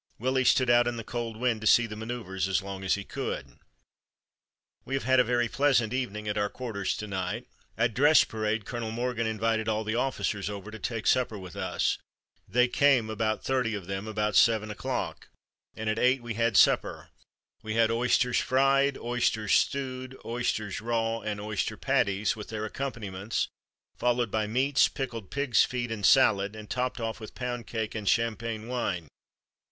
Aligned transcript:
Willie 0.17 0.45
stood 0.45 0.71
out 0.71 0.87
in 0.87 0.97
the 0.97 1.03
cold 1.03 1.37
wind 1.37 1.61
to 1.61 1.67
see 1.67 1.85
the 1.85 1.95
maneuvers 1.95 2.47
as 2.47 2.63
long 2.63 2.83
as 2.83 2.95
he 2.95 3.03
could. 3.03 3.59
"We 4.83 4.95
have 4.95 5.03
had 5.03 5.19
a 5.19 5.23
very 5.23 5.47
pleasant 5.47 5.93
evening 5.93 6.27
at 6.27 6.39
our 6.39 6.49
quarters 6.49 6.97
to 6.97 7.05
night. 7.07 7.45
At 7.77 7.93
dress 7.93 8.23
parade 8.23 8.65
Colonel 8.65 8.89
Morgan 8.89 9.27
invited 9.27 9.69
all 9.69 9.83
the 9.83 9.93
officers 9.93 10.49
over 10.49 10.71
to 10.71 10.79
take 10.79 11.05
supper 11.05 11.37
with 11.37 11.55
us. 11.55 11.99
They 12.47 12.67
came, 12.67 13.11
about 13.11 13.43
thirty 13.43 13.75
of 13.75 13.85
them, 13.85 14.07
about 14.07 14.35
seven 14.35 14.71
o'clock, 14.71 15.27
and 15.75 15.87
at 15.87 15.99
eight 15.99 16.23
we 16.23 16.33
had 16.33 16.57
supper. 16.57 17.09
We 17.61 17.75
had 17.75 17.91
oysters 17.91 18.39
fried, 18.39 18.97
oysters 18.97 19.53
stewed, 19.53 20.17
oysters 20.25 20.81
raw, 20.81 21.19
and 21.19 21.39
oyster 21.39 21.77
patties, 21.77 22.35
with 22.35 22.49
their 22.49 22.65
accompaniments, 22.65 23.49
followed 23.99 24.31
by 24.31 24.47
meats, 24.47 24.87
pickled 24.87 25.29
pig's 25.29 25.63
feet 25.63 25.91
and 25.91 26.03
salad, 26.03 26.55
and 26.55 26.67
topped 26.71 26.99
off 26.99 27.19
with 27.19 27.35
pound 27.35 27.67
cake 27.67 27.93
and 27.93 28.09
champagne 28.09 28.67
wine. 28.67 29.07